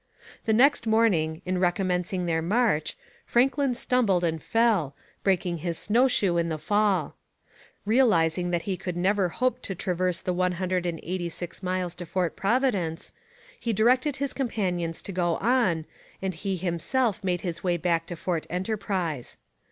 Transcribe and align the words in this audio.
The 0.45 0.51
next 0.53 0.87
morning, 0.87 1.43
in 1.45 1.59
recommencing 1.59 2.25
their 2.25 2.41
march, 2.41 2.97
Franklin 3.23 3.75
stumbled 3.75 4.23
and 4.23 4.41
fell, 4.41 4.95
breaking 5.23 5.57
his 5.59 5.77
snow 5.77 6.07
shoe 6.07 6.39
in 6.39 6.49
the 6.49 6.57
fall. 6.57 7.15
Realizing 7.85 8.49
that 8.49 8.63
he 8.63 8.77
could 8.77 8.97
never 8.97 9.29
hope 9.29 9.61
to 9.61 9.75
traverse 9.75 10.19
the 10.19 10.33
one 10.33 10.53
hundred 10.53 10.87
and 10.87 10.99
eighty 11.03 11.29
six 11.29 11.61
miles 11.61 11.93
to 11.93 12.07
Fort 12.07 12.35
Providence, 12.35 13.13
he 13.59 13.73
directed 13.73 14.15
his 14.15 14.33
companions 14.33 15.03
to 15.03 15.11
go 15.11 15.35
on, 15.35 15.85
and 16.19 16.33
he 16.33 16.57
himself 16.57 17.23
made 17.23 17.41
his 17.41 17.63
way 17.63 17.77
back 17.77 18.07
to 18.07 18.15
Fort 18.15 18.47
Enterprise. 18.49 19.37